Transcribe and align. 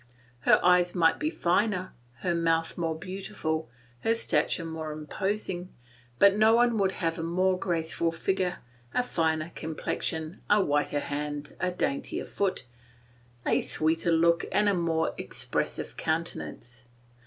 Her 0.39 0.59
eyes 0.65 0.95
might 0.95 1.19
be 1.19 1.29
finer, 1.29 1.93
her 2.21 2.33
mouth 2.33 2.75
more 2.75 2.97
beautiful, 2.97 3.69
her 3.99 4.15
stature 4.15 4.65
more 4.65 4.91
imposing; 4.91 5.69
but 6.17 6.35
no 6.35 6.55
one 6.55 6.75
could 6.79 6.93
have 6.93 7.19
a 7.19 7.23
more 7.23 7.55
graceful 7.59 8.11
figure, 8.11 8.57
a 8.95 9.03
finer 9.03 9.51
complexion, 9.53 10.41
a 10.49 10.59
whiter 10.59 11.01
hand, 11.01 11.55
a 11.59 11.69
daintier 11.69 12.25
foot, 12.25 12.63
a 13.45 13.61
sweeter 13.61 14.11
look, 14.11 14.43
and 14.51 14.67
a 14.67 14.73
more 14.73 15.13
expressive 15.19 15.95
countenance. 15.97 16.85